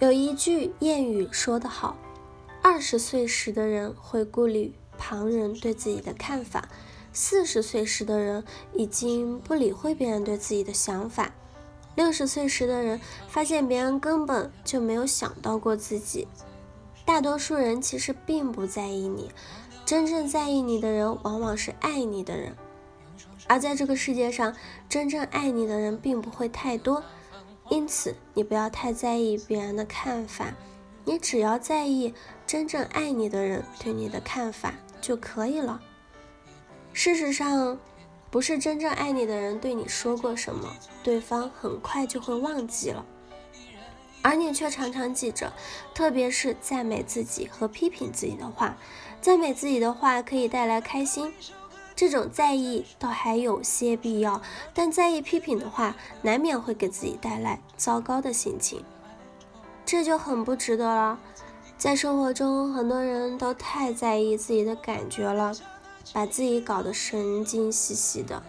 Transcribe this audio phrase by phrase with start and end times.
[0.00, 1.94] 有一句谚语说得好
[2.64, 6.70] ：“二十岁时的人会顾虑旁人对自己的看法，
[7.12, 8.42] 四十岁时的人
[8.72, 11.34] 已经不理会别人对自己的想法，
[11.96, 16.26] 六十岁时的人发现别人根本就没有想到过自己。
[17.04, 19.30] 大多数人其实并不在意你，
[19.84, 22.56] 真正在意你的人往往是爱你的人，
[23.46, 24.56] 而在这个世界上，
[24.88, 27.04] 真正爱你的人并不会太多。”
[27.70, 30.52] 因此，你不要太在意别人的看法，
[31.04, 32.12] 你只要在意
[32.46, 35.80] 真正爱你的人对你的看法就可以了。
[36.92, 37.78] 事实上，
[38.28, 43.06] 不是真正爱你的人对你说过什么，对方很快就会忘记了，
[44.20, 45.52] 而你却常常记着，
[45.94, 48.76] 特别是赞美自己和批评自己的话。
[49.20, 51.32] 赞美自己的话可以带来开心。
[52.00, 54.40] 这种在意倒还有些必要，
[54.72, 58.82] 但在意批评的话，难免会给自己带来糟糕的心情，
[59.84, 61.20] 这就很不值得了。
[61.76, 65.52] 在生活中，很多人都太在意自己的感觉了，
[66.14, 68.42] 把自己搞得神经兮兮的。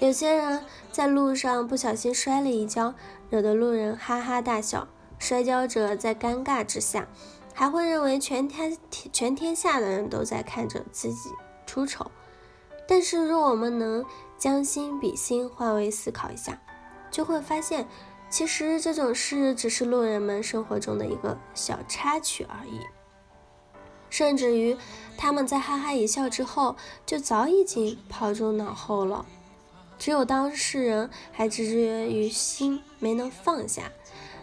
[0.00, 2.92] 有些人在路上不小心摔了一跤，
[3.30, 4.88] 惹得路人哈哈大笑，
[5.20, 7.06] 摔跤者在尴尬之下，
[7.54, 8.76] 还会认为全天
[9.12, 11.30] 全天下的人都在看着自己
[11.64, 12.10] 出丑。
[12.88, 14.02] 但是，若我们能
[14.38, 16.58] 将心比心，换位思考一下，
[17.10, 17.86] 就会发现，
[18.30, 22.80] 其实这种事只是路人们生活中的一个小插曲而已。
[24.08, 24.74] 甚至于，
[25.18, 29.26] 他们在哈哈一笑之后，就早已经抛诸脑后了。
[29.98, 33.92] 只有当事人还执着于心，没能放下。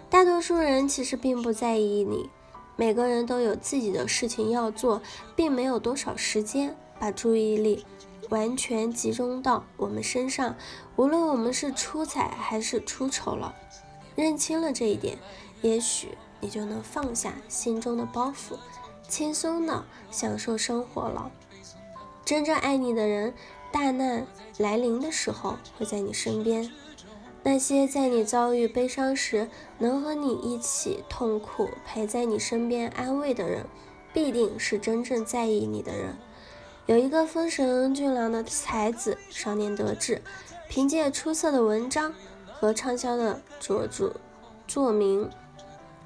[0.07, 2.29] 大多数人其实并不在意你。
[2.75, 5.01] 每个人都有自己的事情要做，
[5.35, 7.85] 并没有多少时间把注意力。
[8.29, 10.55] 完全集中到我们身上，
[10.95, 13.53] 无论我们是出彩还是出丑了，
[14.15, 15.19] 认清了这一点，
[15.61, 18.57] 也许你就能放下心中的包袱，
[19.07, 21.31] 轻松的享受生活了。
[22.25, 23.31] 真正爱你的人，
[23.72, 24.25] 大难
[24.57, 26.67] 来临的时候会在你身边；
[27.44, 33.67] 那些在你遭遇悲伤时能和你一起痛苦、陪在你身边安慰的人，
[34.12, 36.17] 必定是真正在意你的人。
[36.88, 40.22] 有一个风神俊朗的才子少年得志，
[40.69, 42.13] 凭借出色的文章
[42.46, 44.13] 和畅销的着著
[44.68, 45.28] 作名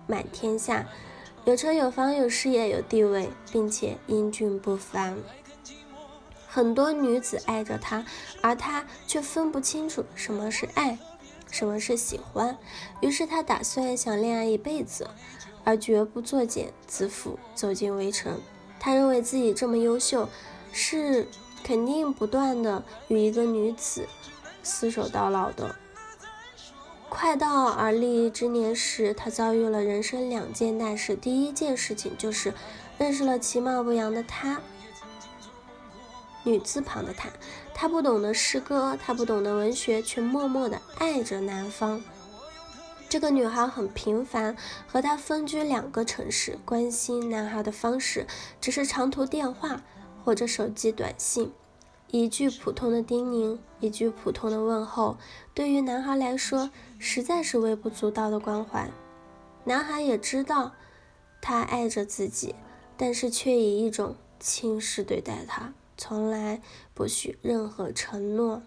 [0.08, 0.88] 满天下，
[1.44, 5.18] 有车有房有事业有地位，并且英俊不凡。
[6.48, 8.06] 很多女子爱着他，
[8.42, 10.98] 而他却分不清楚什么是爱，
[11.52, 12.58] 什么是喜欢。
[13.02, 15.10] 于是他打算想恋爱一辈子，
[15.66, 18.40] 而绝不作茧自缚，走进围城。
[18.80, 20.30] 他认为自己这么优秀。
[20.72, 21.28] 是
[21.64, 24.08] 肯定不断的与一个女子
[24.64, 25.76] 厮守到老的。
[27.10, 31.16] 快到而立之年时，他遭遇了人生两件大事。
[31.16, 32.54] 第一件事情就是
[32.98, 34.62] 认识了其貌不扬的她，
[36.44, 37.30] 女字旁的她。
[37.74, 42.04] 她不懂得诗歌，她不懂得文学，却默默的爱着男方。
[43.10, 44.56] 这个女孩很平凡，
[44.86, 48.28] 和他分居两个城市，关心男孩的方式
[48.62, 49.82] 只是长途电话。
[50.24, 51.52] 或者手机短信，
[52.08, 55.18] 一句普通的叮咛，一句普通的问候，
[55.54, 58.90] 对于男孩来说，实在是微不足道的关怀。
[59.66, 60.74] 男孩也知道
[61.42, 62.56] 他爱着自己，
[62.98, 66.62] 但是却以一种轻视对待他，从来
[66.94, 68.64] 不许任何承诺。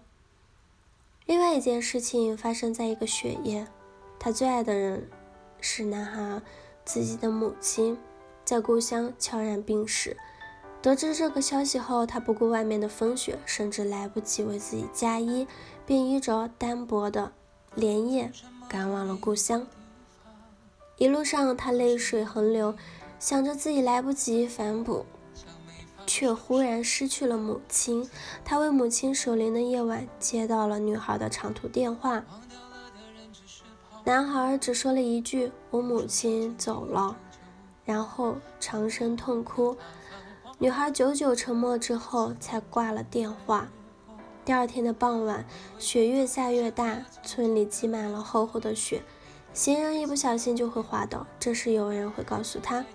[1.25, 3.67] 另外一件事情发生在一个雪夜，
[4.19, 5.09] 他最爱的人
[5.59, 6.41] 是男孩
[6.85, 7.97] 自己的母亲，
[8.45, 10.17] 在故乡悄然病逝。
[10.83, 15.47] 得知这个消息后，他不顾外面的风雪，甚至来不及为自己加衣，
[15.85, 17.31] 便衣着单薄的
[17.73, 18.29] 连夜
[18.67, 19.65] 赶往了故乡。
[20.97, 22.75] 一路上，他泪水横流，
[23.17, 25.05] 想着自己来不及反哺，
[26.05, 28.09] 却忽然失去了母亲。
[28.43, 32.25] 他为母亲守灵的夜晚，接到了女孩的长途电话。
[34.03, 37.15] 男孩只说了一句：“我母亲走了”，
[37.85, 39.77] 然后长声痛哭。
[40.63, 43.67] 女孩久久沉默之后，才挂了电话。
[44.45, 45.45] 第二天的傍晚，
[45.77, 49.03] 雪越下越大，村里积满了厚厚的雪，
[49.53, 51.27] 行人一不小心就会滑倒。
[51.37, 52.85] 这时，有人会告诉他，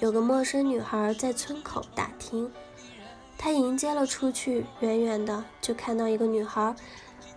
[0.00, 2.52] 有个陌生女孩在村口打听。
[3.38, 6.76] 他迎接了出去，远远的就看到一个女孩，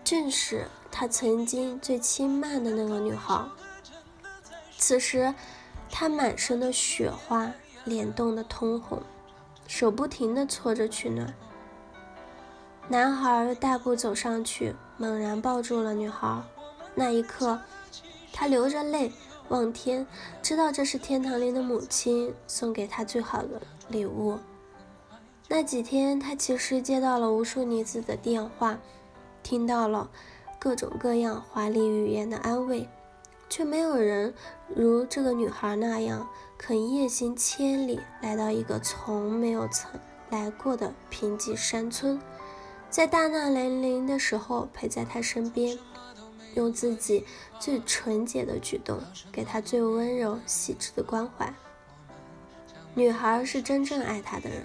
[0.04, 3.46] 正是他曾经最轻慢的那个女孩。
[4.78, 5.34] 此时，
[5.90, 7.54] 她满身的雪花，
[7.86, 9.02] 脸冻得通红。
[9.72, 11.34] 手不停地搓着取暖，
[12.90, 16.44] 男孩大步走上去，猛然抱住了女孩。
[16.94, 17.58] 那一刻，
[18.34, 19.14] 他流着泪，
[19.48, 20.06] 望天，
[20.42, 24.38] 知道这是天堂里的母亲送给他最好的礼物。
[25.48, 28.78] 那几天，他其实接到了无数女子的电话，
[29.42, 30.10] 听到了
[30.60, 32.90] 各种各样华丽语言的安慰，
[33.52, 34.34] 却没有人
[34.74, 36.28] 如这个女孩那样
[36.58, 39.92] 肯夜行千里来到一个从没有曾
[40.30, 42.18] 来过的贫瘠山村，
[42.90, 45.78] 在大难来临的时候陪在她身边。
[46.56, 47.26] 用自己
[47.60, 49.00] 最纯洁的举动，
[49.32, 51.54] 给她最温柔细致的关怀。
[52.94, 54.64] 女孩是真正爱她的人，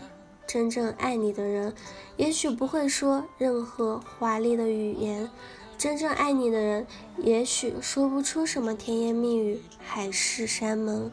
[0.49, 1.73] 真正爱你的人，
[2.17, 5.29] 也许不会说任何华丽的语言；
[5.79, 6.87] 真正爱你的人，
[7.19, 11.11] 也许说不出什么甜言蜜语、海誓山盟；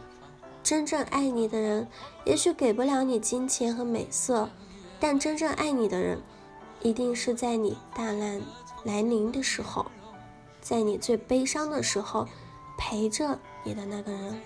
[0.63, 1.87] 真正爱你的人，
[2.25, 4.49] 也许给不了你金钱和美色，
[4.99, 6.21] 但真正爱你的人，
[6.81, 8.41] 一定是在你大难
[8.85, 9.85] 来临的时候。
[10.61, 12.25] 在你最悲伤的时候，
[12.77, 14.41] 陪着你的那个人。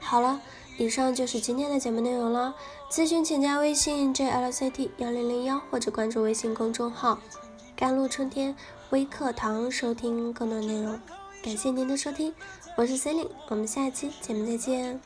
[0.00, 0.38] 好了，
[0.76, 2.54] 以上就是今天的节目内容了。
[2.94, 7.18] 咨询请加微信 jlct 幺零零幺，或者关注微信公众号
[7.74, 8.54] “甘露春天
[8.90, 10.96] 微课堂”，收听更多内容。
[11.42, 12.32] 感谢您的收听，
[12.76, 15.00] 我是 c e l i n e 我们下期节目再见。